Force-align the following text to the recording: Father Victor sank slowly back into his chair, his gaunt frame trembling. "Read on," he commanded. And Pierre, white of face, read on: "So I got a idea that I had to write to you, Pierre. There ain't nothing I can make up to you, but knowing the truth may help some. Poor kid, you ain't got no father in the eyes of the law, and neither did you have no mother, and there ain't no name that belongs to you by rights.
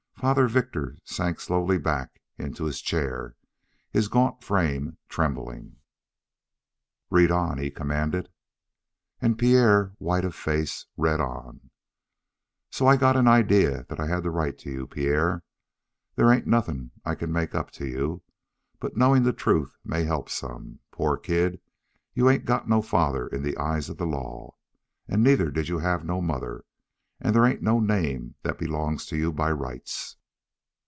Father 0.21 0.47
Victor 0.47 0.97
sank 1.03 1.39
slowly 1.39 1.79
back 1.79 2.21
into 2.37 2.65
his 2.65 2.79
chair, 2.79 3.35
his 3.89 4.07
gaunt 4.07 4.43
frame 4.43 4.99
trembling. 5.09 5.77
"Read 7.09 7.31
on," 7.31 7.57
he 7.57 7.71
commanded. 7.71 8.29
And 9.19 9.35
Pierre, 9.39 9.93
white 9.97 10.23
of 10.23 10.35
face, 10.35 10.85
read 10.95 11.19
on: 11.19 11.71
"So 12.69 12.85
I 12.85 12.97
got 12.97 13.15
a 13.15 13.27
idea 13.27 13.87
that 13.89 13.99
I 13.99 14.05
had 14.05 14.21
to 14.21 14.29
write 14.29 14.59
to 14.59 14.69
you, 14.69 14.85
Pierre. 14.85 15.41
There 16.15 16.31
ain't 16.31 16.45
nothing 16.45 16.91
I 17.03 17.15
can 17.15 17.31
make 17.31 17.55
up 17.55 17.71
to 17.71 17.87
you, 17.87 18.21
but 18.79 18.95
knowing 18.95 19.23
the 19.23 19.33
truth 19.33 19.75
may 19.83 20.03
help 20.03 20.29
some. 20.29 20.81
Poor 20.91 21.17
kid, 21.17 21.59
you 22.13 22.29
ain't 22.29 22.45
got 22.45 22.69
no 22.69 22.83
father 22.83 23.25
in 23.25 23.41
the 23.41 23.57
eyes 23.57 23.89
of 23.89 23.97
the 23.97 24.05
law, 24.05 24.53
and 25.07 25.23
neither 25.23 25.49
did 25.49 25.67
you 25.67 25.79
have 25.79 26.05
no 26.05 26.21
mother, 26.21 26.63
and 27.23 27.35
there 27.35 27.45
ain't 27.45 27.61
no 27.61 27.79
name 27.79 28.33
that 28.41 28.57
belongs 28.57 29.05
to 29.05 29.15
you 29.15 29.31
by 29.31 29.51
rights. 29.51 30.15